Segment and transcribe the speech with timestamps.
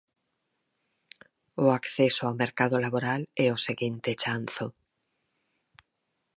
[1.63, 4.67] O acceso ao mercado laboral é o seguinte chanzo.